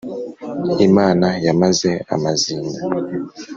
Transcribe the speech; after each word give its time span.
imana 0.87 1.27
yamaze 1.45 1.91
amazinda 2.15 2.79